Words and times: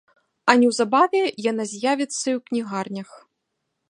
А 0.51 0.53
неўзабаве 0.61 1.21
яна 1.51 1.63
з'явіцца 1.73 2.23
і 2.29 2.33
ў 2.37 2.43
кнігарнях. 2.49 3.09